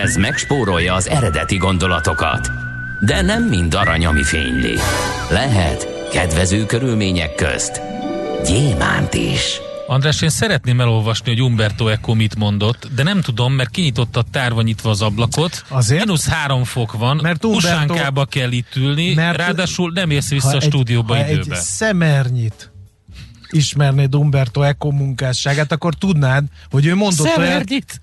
[0.03, 2.49] Ez megspórolja az eredeti gondolatokat.
[3.01, 4.79] De nem mind arany, ami fényli.
[5.31, 7.81] Lehet kedvező körülmények közt
[8.45, 9.61] gyémánt is.
[9.95, 14.63] András, én szeretném elolvasni, hogy Umberto Eco mit mondott, de nem tudom, mert kinyitotta tárva
[14.63, 15.65] nyitva az ablakot.
[15.69, 16.05] Azért?
[16.05, 20.49] Mínusz három fok van, Mert Umberto- Usánkába kell itt ülni, Mert- ráadásul nem érsz vissza
[20.49, 21.57] a egy- stúdióba ha időben.
[21.59, 22.73] egy szemernyit
[23.51, 28.01] ismernéd Umberto Eco munkásságát, akkor tudnád, hogy ő mondott olyat, Szemernyit?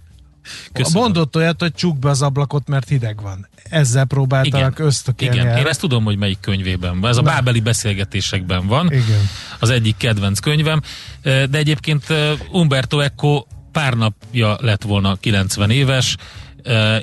[0.73, 1.01] Köszönöm.
[1.01, 3.47] mondott olyat, hogy csukd be az ablakot, mert hideg van.
[3.63, 7.10] Ezzel próbáltalak ösztökélni Igen, én ezt tudom, hogy melyik könyvében van.
[7.10, 7.30] Ez a Na.
[7.32, 8.86] Bábeli beszélgetésekben van.
[8.86, 9.30] Igen.
[9.60, 10.82] Az egyik kedvenc könyvem.
[11.21, 12.06] De egyébként
[12.51, 16.17] Umberto Eco pár napja lett volna 90 éves,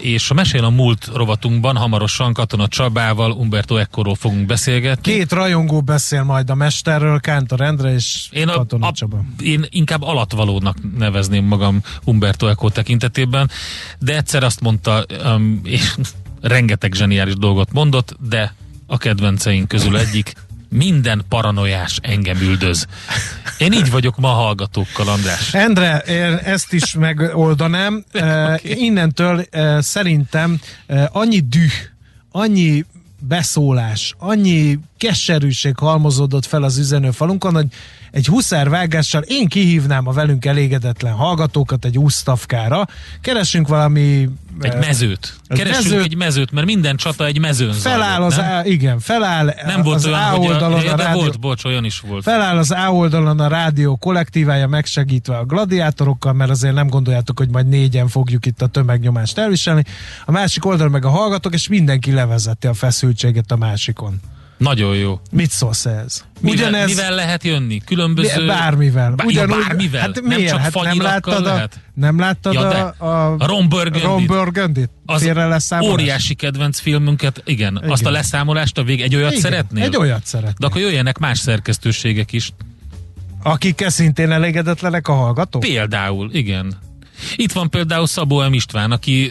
[0.00, 5.12] és a Mesél a múlt rovatunkban hamarosan Katona Csabával Umberto Ecoról fogunk beszélgetni.
[5.12, 9.24] Két rajongó beszél majd a mesterről, Kántor Endre és Én, a, Katona a, Csaba.
[9.42, 13.50] én inkább alatvalónak nevezném magam Umberto Eco tekintetében,
[13.98, 15.94] de egyszer azt mondta, um, és
[16.40, 18.54] rengeteg zseniális dolgot mondott, de
[18.86, 20.32] a kedvenceink közül egyik,
[20.68, 22.86] minden paranoiás engem üldöz.
[23.58, 25.54] Én így vagyok ma hallgatókkal, András.
[25.54, 28.04] Endre, én ezt is megoldanám.
[28.14, 28.58] okay.
[28.62, 31.72] Innentől eh, szerintem eh, annyi düh,
[32.30, 32.84] annyi
[33.18, 37.66] beszólás, annyi keserűség halmozódott fel az üzenőfalunkon, hogy
[38.10, 42.86] egy huszárvágással én kihívnám a velünk elégedetlen hallgatókat egy úsztavkára.
[43.20, 44.28] Keresünk valami...
[44.60, 45.34] Egy eh, mezőt.
[45.48, 46.04] egy Keresünk mezőt.
[46.04, 48.56] egy mezőt, mert minden csata egy mezőn Feláll az nem?
[48.56, 51.64] A, igen, feláll nem volt az olyan, A a, oldalon a de rádió, volt, bocs,
[51.64, 52.22] olyan is volt.
[52.22, 57.50] Feláll az A oldalon a rádió kollektívája megsegítve a gladiátorokkal, mert azért nem gondoljátok, hogy
[57.50, 59.84] majd négyen fogjuk itt a tömegnyomást elviselni.
[60.24, 64.20] A másik oldalon meg a hallgatók, és mindenki levezeti a feszültséget a másikon.
[64.58, 65.20] Nagyon jó.
[65.30, 66.24] Mit szólsz ez?
[66.40, 67.80] Mivel, mivel lehet jönni?
[67.84, 68.40] Különböző...
[68.40, 69.12] Mi- Bármivel.
[69.12, 70.00] Bá- ja, bármivel?
[70.00, 70.50] Hát nem miért?
[70.50, 71.80] csak hát nem láttad, a, lehet?
[71.94, 72.76] nem láttad Ja, de.
[72.76, 73.68] a, a, Ron
[74.26, 74.90] Burgundyt?
[75.06, 75.30] Az
[75.82, 77.76] óriási kedvenc filmünket, igen.
[77.76, 77.90] igen.
[77.90, 79.84] Azt a leszámolást a vég, egy olyat Igen, szeretnél?
[79.84, 80.54] Egy olyat szeretnél.
[80.58, 82.52] De akkor jöjjenek más szerkesztőségek is.
[83.42, 85.60] Akikkel szintén elégedetlenek a hallgatók?
[85.62, 86.74] Például, igen.
[87.36, 88.52] Itt van például Szabó M.
[88.52, 89.30] István, aki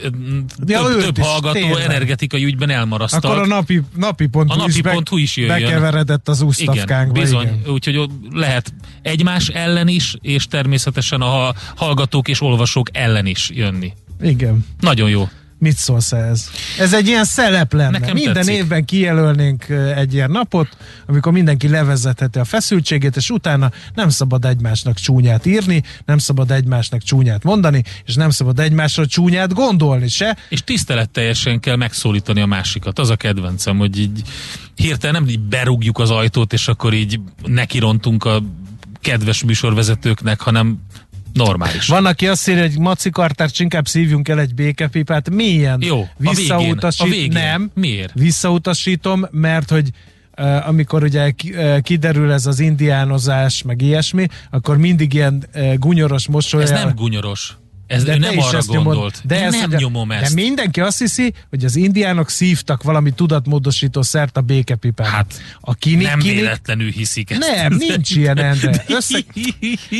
[0.65, 1.83] Ja, több, több hallgató tényleg.
[1.83, 3.23] energetikai ügyben elmarasztalt.
[3.25, 5.59] Akkor a napi, napi pont A napi.hu is jöjjön.
[5.59, 7.19] bekeveredett az igen, úsztavkánkba.
[7.19, 7.41] bizony.
[7.41, 7.73] Igen.
[7.73, 13.93] Úgyhogy lehet egymás ellen is, és természetesen a hallgatók és olvasók ellen is jönni.
[14.21, 14.65] igen.
[14.79, 15.29] Nagyon jó.
[15.59, 16.49] Mit szólsz ez?
[16.79, 17.99] Ez egy ilyen szelep lenne.
[17.99, 18.53] Nekem Minden tetszik.
[18.53, 24.95] évben kijelölnénk egy ilyen napot, amikor mindenki levezetheti a feszültségét, és utána nem szabad egymásnak
[24.95, 30.37] csúnyát írni, nem szabad egymásnak csúnyát mondani, és nem szabad egymásra csúnyát gondolni se.
[30.49, 32.99] És tiszteletteljesen kell megszólítani a másikat.
[32.99, 34.21] Az a kedvencem, hogy így
[34.75, 38.43] hirtelen nem így berúgjuk az ajtót, és akkor így nekirontunk a
[39.01, 40.79] kedves műsorvezetőknek, hanem
[41.33, 41.87] normális.
[41.87, 45.29] Van, aki azt írja, hogy Maci Kartárs, inkább szívjunk el egy békepipát.
[45.29, 45.81] Milyen?
[45.81, 47.31] Jó, a végén, Visszautasít, a végén.
[47.31, 47.71] Nem.
[47.73, 48.13] Miért?
[48.13, 49.89] Visszautasítom, mert hogy
[50.37, 56.27] uh, amikor ugye uh, kiderül ez az indiánozás, meg ilyesmi, akkor mindig ilyen uh, gunyoros
[56.27, 56.67] mosolyal...
[56.67, 57.57] Ez nem gunyoros.
[57.87, 58.85] Ez ő te nem arra ezt nyomod.
[58.85, 59.21] gondolt.
[59.23, 60.35] De Én ezt, nem nyomom ezt.
[60.35, 65.09] De mindenki azt hiszi, hogy az indiánok szívtak valami tudatmódosító szert a békepipára.
[65.09, 67.39] Hát, a kinik, nem kinik, véletlenül hiszik ezt.
[67.39, 68.83] Nem, nincs ilyen, Endre.
[68.97, 69.19] Össze...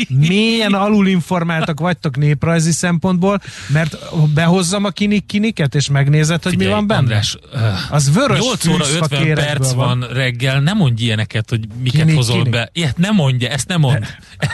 [0.08, 3.96] Milyen alulinformáltak vagytok néprajzi szempontból, mert
[4.34, 7.00] behozzam a kinik kiniket, és megnézed, hogy Figyelj, mi van benne?
[7.00, 7.36] András,
[7.90, 12.00] Az vörös 8 óra fűszfa 50 kérekből perc van reggel, nem mondj ilyeneket, hogy miket
[12.00, 12.50] Kinik, hozol kinik.
[12.52, 12.70] be.
[12.72, 14.06] Ilyet nem mondja, ezt nem mond.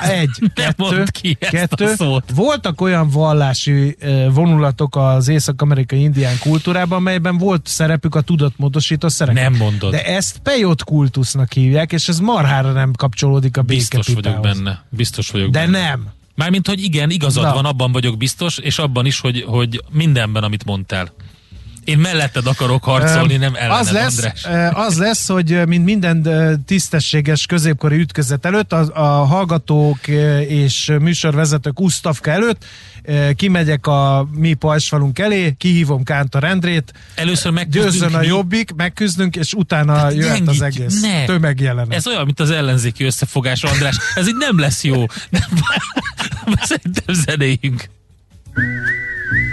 [0.03, 1.95] Egy, nem kettő, mondd ki kettő.
[2.35, 3.97] Voltak olyan vallási
[4.31, 9.35] vonulatok az észak-amerikai indián kultúrában, melyben volt szerepük a tudatmódosító szerek.
[9.35, 9.91] Nem mondod.
[9.91, 14.85] De ezt pejot kultusznak hívják, és ez marhára nem kapcsolódik a Biztos vagyok benne.
[14.89, 15.79] Biztos vagyok De benne.
[15.81, 16.07] nem.
[16.35, 17.55] Mármint, hogy igen, igazad Na.
[17.55, 21.13] van, abban vagyok biztos, és abban is, hogy, hogy mindenben, amit mondtál.
[21.85, 24.45] Én melletted akarok harcolni, nem ellened, az lesz, András.
[24.73, 26.29] az lesz, hogy mint minden
[26.67, 30.09] tisztességes középkori ütközet előtt, a, a hallgatók
[30.49, 32.65] és műsorvezetők úsztavka előtt
[33.37, 38.27] kimegyek a mi pajsfalunk elé, kihívom Kántor Endrét, Először győzzön a mi.
[38.27, 40.85] jobbik, megküzdünk, és utána Hát jöhet az gyengítjük.
[40.87, 41.25] egész Ne.
[41.25, 41.95] tömegjelenet.
[41.95, 43.97] Ez olyan, mint az ellenzéki összefogás, András.
[44.15, 45.05] Ez így nem lesz jó.
[45.31, 45.43] Nem,
[46.63, 47.85] szerintem zenéjünk.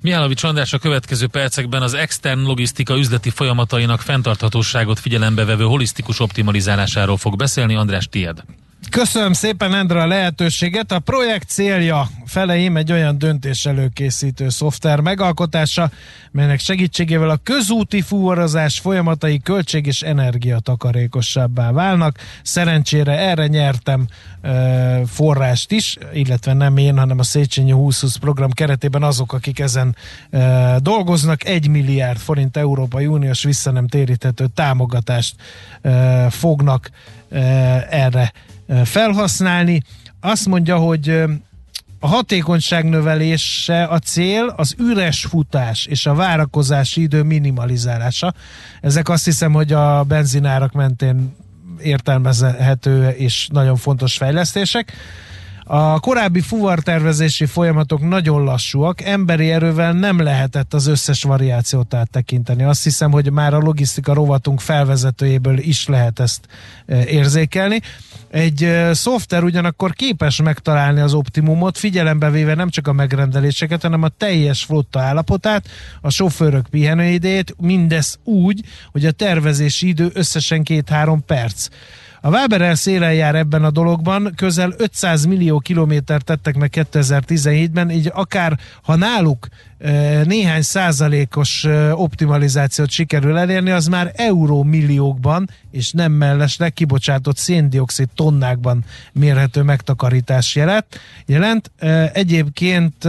[0.00, 7.16] Mihálovics András a következő percekben az extern logisztika üzleti folyamatainak fenntarthatóságot figyelembe vevő holisztikus optimalizálásáról
[7.16, 7.74] fog beszélni.
[7.74, 8.42] András, tiéd.
[8.90, 10.92] Köszönöm szépen, Endre, a lehetőséget.
[10.92, 15.90] A projekt célja feleim egy olyan döntés előkészítő szoftver megalkotása,
[16.30, 22.18] melynek segítségével a közúti fuvarozás folyamatai költség és energiatakarékosabbá válnak.
[22.42, 24.06] Szerencsére erre nyertem
[24.40, 29.96] e, forrást is, illetve nem én, hanem a Széchenyi 2020 program keretében azok, akik ezen
[30.30, 31.44] e, dolgoznak.
[31.44, 35.34] Egy milliárd forint Európai Uniós visszanem téríthető támogatást
[35.82, 36.90] e, fognak
[37.90, 38.32] erre
[38.84, 39.82] felhasználni.
[40.20, 41.22] Azt mondja, hogy
[42.00, 48.34] a hatékonyság növelése a cél, az üres futás és a várakozási idő minimalizálása.
[48.80, 51.36] Ezek azt hiszem, hogy a benzinárak mentén
[51.82, 54.92] értelmezhető és nagyon fontos fejlesztések.
[55.70, 62.62] A korábbi fuvartervezési folyamatok nagyon lassúak, emberi erővel nem lehetett az összes variációt áttekinteni.
[62.62, 66.46] Azt hiszem, hogy már a logisztika rovatunk felvezetőjéből is lehet ezt
[67.06, 67.80] érzékelni.
[68.30, 74.08] Egy szoftver ugyanakkor képes megtalálni az optimumot, figyelembe véve nem csak a megrendeléseket, hanem a
[74.08, 75.68] teljes flotta állapotát,
[76.00, 78.60] a sofőrök pihenőidejét, mindez úgy,
[78.92, 81.68] hogy a tervezési idő összesen két-három perc.
[82.20, 88.10] A Waberel szélen jár ebben a dologban, közel 500 millió kilométert tettek meg 2017-ben, így
[88.14, 89.48] akár ha náluk
[90.24, 99.62] néhány százalékos optimalizációt sikerül elérni, az már eurómilliókban, és nem mellesleg kibocsátott széndiokszid tonnákban mérhető
[99.62, 100.86] megtakarítás jelent.
[101.26, 101.70] jelent.
[102.12, 103.04] Egyébként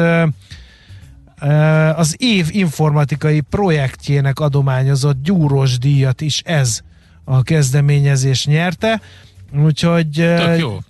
[1.95, 6.81] az év informatikai projektjének adományozott gyúros díjat is ez
[7.23, 9.01] a kezdeményezés nyerte.
[9.63, 10.29] Úgyhogy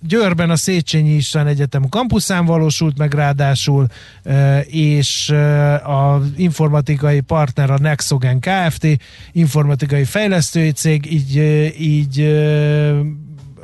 [0.00, 3.86] Győrben a Széchenyi István Egyetem kampuszán valósult meg ráadásul,
[4.64, 5.34] és
[5.84, 8.86] az informatikai partner a Nexogen Kft.
[9.32, 11.36] informatikai fejlesztői cég, így,
[11.78, 12.18] így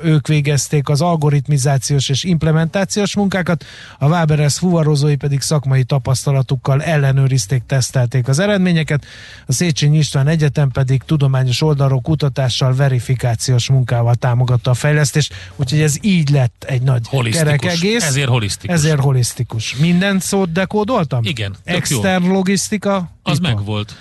[0.02, 3.64] ők végezték az algoritmizációs és implementációs munkákat,
[3.98, 9.04] a Waberers fuvarozói pedig szakmai tapasztalatukkal ellenőrizték, tesztelték az eredményeket,
[9.46, 15.96] a Széchenyi István Egyetem pedig tudományos oldalról kutatással, verifikációs munkával támogatta a fejlesztést, úgyhogy ez
[16.00, 18.04] így lett egy nagy kerek egész.
[18.04, 18.76] Ezért holisztikus.
[18.76, 19.76] Ezért holisztikus.
[19.76, 21.24] Minden szót dekódoltam?
[21.24, 21.54] Igen.
[21.64, 22.32] Extern jó.
[22.32, 23.10] logisztika?
[23.22, 23.96] Az meg volt.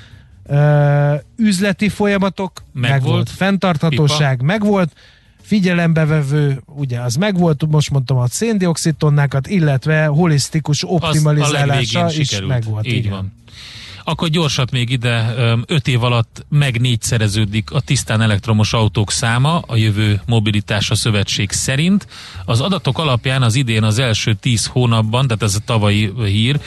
[0.47, 3.13] Uh, üzleti folyamatok meg, meg volt.
[3.13, 3.29] volt.
[3.29, 4.43] Fenntarthatóság Pipa.
[4.43, 4.63] meg
[5.49, 6.23] volt figyelembe
[6.65, 12.49] ugye az megvolt, most mondtam a széndiokszid tonnákat, illetve holisztikus optimalizálása is sikerült.
[12.49, 12.85] megvolt.
[12.85, 13.11] Így igen.
[13.11, 13.33] van.
[14.07, 15.33] Akkor gyorsat még ide,
[15.65, 22.07] 5 év alatt meg négyszereződik a tisztán elektromos autók száma a jövő mobilitása szövetség szerint.
[22.45, 26.59] Az adatok alapján az idén az első 10 hónapban, tehát ez a tavalyi hír,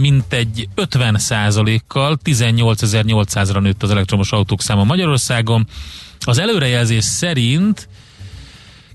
[0.00, 5.66] mintegy 50% kal 18.800-ra nőtt az elektromos autók száma Magyarországon.
[6.20, 7.88] Az előrejelzés szerint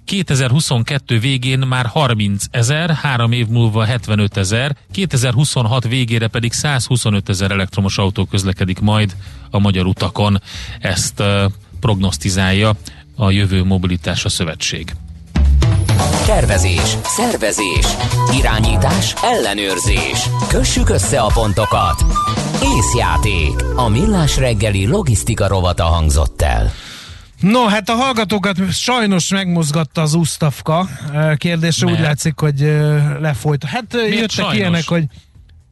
[0.10, 7.52] 2022 végén már 30 ezer, három év múlva 75 ezer, 2026 végére pedig 125 ezer
[7.52, 9.16] elektromos autó közlekedik majd
[9.50, 10.42] a magyar utakon.
[10.80, 11.44] Ezt uh,
[11.80, 12.74] prognosztizálja
[13.16, 14.96] a Jövő Mobilitása Szövetség.
[16.26, 17.86] Tervezés, szervezés,
[18.38, 20.30] irányítás, ellenőrzés.
[20.48, 22.04] Kössük össze a pontokat.
[22.78, 23.64] Észjáték.
[23.76, 26.72] A millás reggeli logisztika rovata hangzott el.
[27.40, 30.90] No, hát a hallgatókat sajnos megmozgatta az Usztafka
[31.36, 32.60] kérdése, úgy látszik, hogy
[33.20, 33.64] lefolyt.
[33.64, 34.56] Hát Miért jöttek sajnos?
[34.56, 35.04] ilyenek, hogy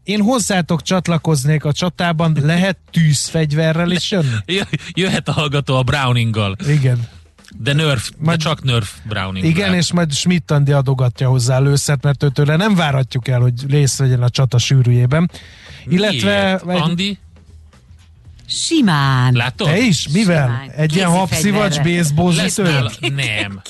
[0.04, 4.36] én hozzátok csatlakoznék a csatában, lehet tűzfegyverrel is jönni?
[4.94, 6.56] Jöhet a hallgató a Browninggal.
[6.68, 7.08] Igen.
[7.60, 9.46] De Nerf, majd, de csak Nerf Browning.
[9.46, 14.24] Igen, és majd Schmidt adogatja hozzá előszert, mert őtőle nem várhatjuk el, hogy részt vegyen
[14.24, 15.32] a csata sűrűjében.
[15.86, 16.54] Illetve...
[16.54, 17.20] Egy, Andi?
[18.50, 19.34] Simán.
[19.34, 19.68] Látod?
[19.68, 20.08] Te is?
[20.08, 20.48] Mivel?
[20.48, 20.70] Simán.
[20.78, 23.62] Egy ilyen habszivacs baseball Lesz nála, nem.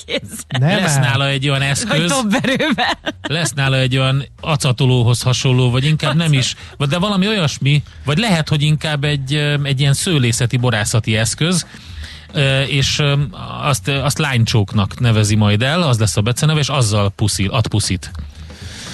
[0.58, 0.82] nem.
[0.82, 2.14] Lesz nála egy olyan eszköz.
[3.22, 6.54] Lesz nála egy olyan acatolóhoz hasonló, vagy inkább nem is,
[6.88, 11.66] de valami olyasmi, vagy lehet, hogy inkább egy, egy ilyen szőlészeti, borászati eszköz,
[12.66, 13.02] és
[13.62, 18.10] azt, azt lánycsóknak nevezi majd el, az lesz a beceneve, és azzal puszil, ad puszit.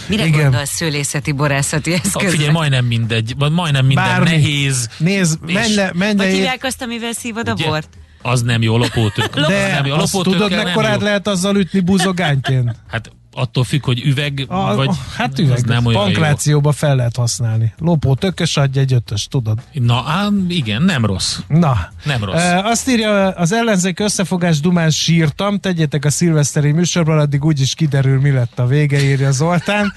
[0.07, 0.41] Mire Igen.
[0.43, 2.31] gondolsz szőlészeti, borászati eszköz?
[2.31, 4.31] Figyelj, majdnem mindegy, majdnem minden Bármi.
[4.31, 4.89] nehéz.
[4.99, 7.89] Nézd, menj le, menj Vagy hívják azt, amivel szívod a bort?
[8.23, 9.41] Az nem jó, lopótök.
[9.41, 12.77] De nem jó, azt tudod, mekkorát lehet azzal ütni buzogányként?
[12.89, 16.75] Hát attól függ, hogy üveg, a, vagy hát üveg, nem olyan pankrációba jó.
[16.77, 17.75] fel lehet használni.
[17.79, 19.59] Lopó tökös adja egy ötös, tudod?
[19.73, 21.39] Na, á, igen, nem rossz.
[21.49, 21.89] Na.
[22.05, 22.43] Nem rossz.
[22.43, 28.21] E, azt írja, az ellenzék összefogás dumán sírtam, tegyétek a szilveszteri műsorban, addig úgyis kiderül,
[28.21, 29.93] mi lett a vége, írja Zoltán.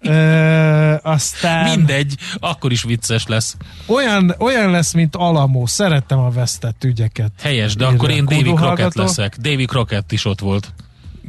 [0.00, 3.56] Ö, aztán Mindegy, akkor is vicces lesz.
[3.86, 5.66] olyan, olyan lesz, mint Alamo.
[5.66, 7.32] Szerettem a vesztett ügyeket.
[7.40, 8.52] Helyes, de Írja akkor én Davy.
[8.52, 9.36] Crockett leszek.
[9.36, 10.72] Davy Crockett is ott volt.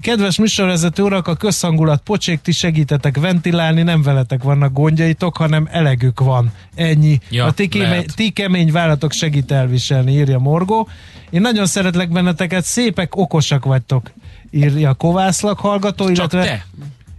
[0.01, 6.19] Kedves műsorvezető urak, a közhangulat pocsék, ti segítetek ventilálni, nem veletek vannak gondjaitok, hanem elegük
[6.19, 6.51] van.
[6.75, 7.19] Ennyi.
[7.29, 10.87] Ja, a ti, kéme, ti kemény vállatok segít elviselni, írja Morgó.
[11.29, 14.11] Én nagyon szeretlek benneteket, szépek, okosak vagytok,
[14.51, 16.65] írja Kovászlak hallgató, Csak illetve te.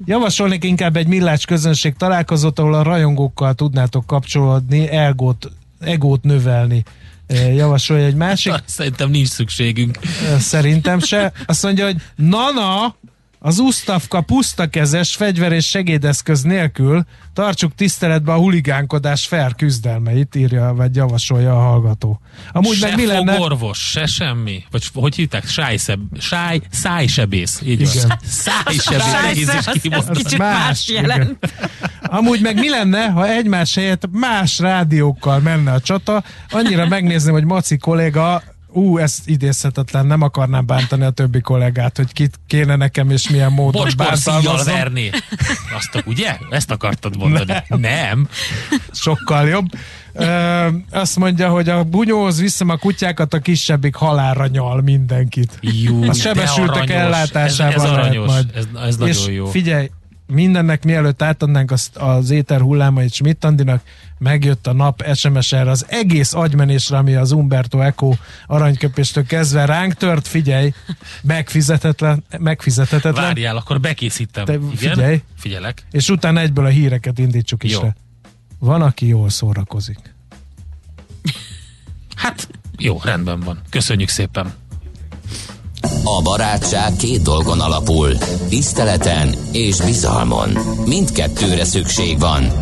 [0.05, 5.51] javasolnék inkább egy millás közönség találkozót, ahol a rajongókkal tudnátok kapcsolódni, egót,
[5.81, 6.85] egót növelni.
[7.27, 8.53] Eh, Javasolja egy másik.
[8.65, 9.99] Szerintem nincs szükségünk.
[10.39, 11.33] Szerintem se.
[11.47, 12.97] Azt mondja, hogy Nana,
[13.47, 20.97] az Usztavka pusztakezes fegyver és segédeszköz nélkül tartsuk tiszteletbe a huligánkodás fair küzdelmeit, írja vagy
[20.97, 22.21] javasolja a hallgató.
[22.53, 23.33] Amúgy se meg mi lenne?
[23.33, 24.65] fogorvos, se semmi.
[24.71, 25.47] Vagy hogy hívták?
[25.47, 27.61] Sájszeb, sáj, szájsebész.
[27.65, 27.93] Így van.
[27.95, 28.19] Igen.
[28.25, 29.49] Szájsebész.
[29.91, 31.23] Az kicsit más, jelent.
[31.23, 31.71] igen.
[32.03, 36.23] Amúgy meg mi lenne, ha egymás helyett más rádiókkal menne a csata?
[36.51, 38.43] Annyira megnézném, hogy Maci kolléga
[38.77, 43.53] ú, ez idézhetetlen, nem akarnám bántani a többi kollégát, hogy kit kéne nekem és milyen
[43.53, 44.75] módon bántalmaznom.
[44.75, 45.11] verni.
[45.77, 46.37] Azt ugye?
[46.51, 47.53] Ezt akartad mondani.
[47.69, 47.81] Nem.
[47.81, 48.29] nem.
[48.93, 49.67] sokkal jobb.
[50.13, 55.59] Ö, azt mondja, hogy a bunyóhoz viszem a kutyákat, a kisebbik halálra nyal mindenkit.
[55.61, 56.91] Jó, A sebesültek aranyos.
[56.91, 58.27] ellátásában ez, ez lehet aranyos.
[58.27, 58.47] majd.
[58.55, 59.47] Ez, ez nagyon és jó.
[59.47, 59.91] figyelj,
[60.27, 63.83] mindennek mielőtt átadnánk azt az éter hullámait Schmidt Andinak,
[64.19, 68.15] megjött a nap SMS-erre az egész agymenésre, ami az Umberto Eco
[68.47, 70.73] aranyköpéstől kezdve ránk tört, figyelj,
[71.23, 74.45] megfizetetlen, megfizethetetlen, Várjál, akkor bekészítem.
[74.45, 74.77] Te Igen?
[74.77, 75.23] figyelj.
[75.37, 75.87] Figyelek.
[75.91, 77.83] és utána egyből a híreket indítsuk is Jó.
[77.83, 77.97] le.
[78.59, 79.99] Van, aki jól szórakozik.
[82.17, 82.49] Hát,
[82.79, 83.61] jó, rendben van.
[83.71, 84.55] Köszönjük szépen.
[86.05, 88.17] A barátság két dolgon alapul,
[88.49, 90.59] tiszteleten és bizalmon.
[90.87, 92.53] Mindkettőre szükség van.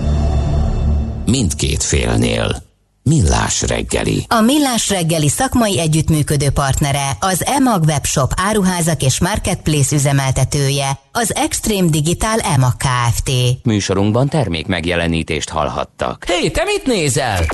[1.27, 2.64] Mindkét félnél.
[3.11, 4.25] Millás reggeli.
[4.29, 11.89] A Millás reggeli szakmai együttműködő partnere, az EMAG webshop áruházak és marketplace üzemeltetője, az Extreme
[11.91, 13.31] Digital EMAG Kft.
[13.63, 16.25] Műsorunkban termék megjelenítést hallhattak.
[16.25, 17.45] Hé, te mit nézel?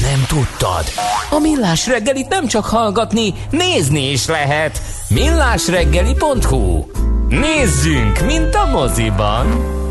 [0.00, 0.84] Nem tudtad?
[1.30, 4.82] A Millás reggelit nem csak hallgatni, nézni is lehet.
[5.08, 6.84] Millásreggeli.hu
[7.28, 9.82] Nézzünk, mint a moziban!